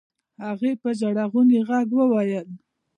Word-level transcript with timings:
هغې 0.45 0.71
په 0.81 0.89
ژړغوني 0.99 1.59
غږ 1.69 1.87
وويل. 1.99 2.47